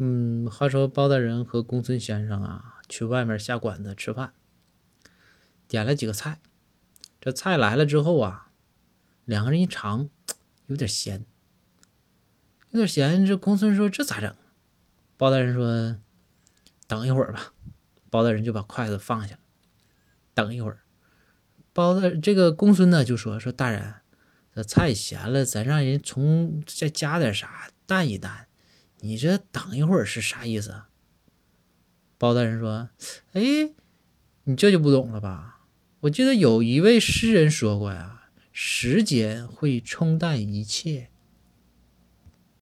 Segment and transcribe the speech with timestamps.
[0.00, 4.32] 嗯，话说包大人和公孙先生啊，去外面下馆子吃饭，
[5.66, 6.40] 点了几个菜。
[7.20, 8.52] 这菜来了之后啊，
[9.24, 10.08] 两个人一尝，
[10.66, 11.26] 有点咸，
[12.70, 13.26] 有点咸。
[13.26, 14.32] 这公孙说：“这咋整？”
[15.18, 15.98] 包大人说
[16.86, 17.52] ：“等一会儿吧。”
[18.08, 19.40] 包大人就把筷子放下了。
[20.32, 20.78] 等一会儿，
[21.72, 23.96] 包大这个公孙呢就说：“说大人，
[24.54, 28.46] 这菜咸了，咱让人从再加点啥淡一淡。”
[29.00, 30.82] 你这等一会儿是啥意思？
[32.18, 32.90] 包大人说
[33.32, 33.70] ：“哎，
[34.44, 35.60] 你这就不懂了吧？
[36.00, 41.10] 我记得有一位诗人说过呀，时间会冲淡一切。